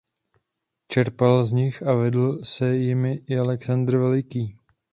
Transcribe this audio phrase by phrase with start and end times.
[0.87, 4.55] Čerpal z nich a vedl se jimi i Alexandr Veliký.